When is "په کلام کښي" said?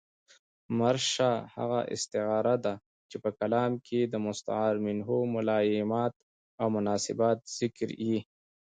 3.23-4.01